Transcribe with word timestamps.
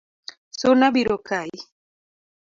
Suna 0.59 0.87
biro 0.95 1.17
kayi 1.27 1.57